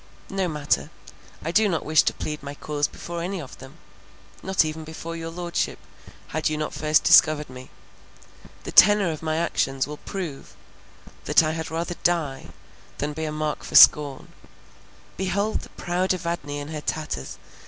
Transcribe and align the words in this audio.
No 0.31 0.47
matter: 0.47 0.89
I 1.45 1.51
do 1.51 1.69
not 1.69 1.85
wish 1.85 2.01
to 2.01 2.13
plead 2.13 2.41
my 2.41 2.55
cause 2.55 2.87
before 2.87 3.21
any 3.21 3.39
of 3.39 3.59
them, 3.59 3.77
not 4.41 4.65
even 4.65 4.83
before 4.83 5.15
your 5.15 5.29
Lordship, 5.29 5.77
had 6.29 6.49
you 6.49 6.57
not 6.57 6.73
first 6.73 7.03
discovered 7.03 7.51
me. 7.51 7.69
The 8.63 8.71
tenor 8.71 9.11
of 9.11 9.21
my 9.21 9.35
actions 9.37 9.85
will 9.85 9.97
prove 9.97 10.55
that 11.25 11.43
I 11.43 11.51
had 11.51 11.69
rather 11.69 11.95
die, 12.03 12.47
than 12.97 13.13
be 13.13 13.25
a 13.25 13.31
mark 13.31 13.61
for 13.63 13.75
scorn—behold 13.75 15.59
the 15.59 15.69
proud 15.69 16.15
Evadne 16.15 16.57
in 16.57 16.69
her 16.69 16.81
tatters! 16.81 17.37